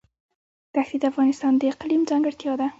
ښتې 0.87 0.97
د 1.01 1.03
افغانستان 1.11 1.53
د 1.57 1.61
اقلیم 1.73 2.01
ځانګړتیا 2.09 2.53
ده. 2.59 2.67